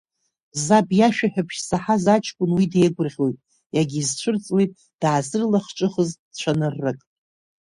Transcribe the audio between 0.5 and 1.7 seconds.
Заб иашәаҳәабжь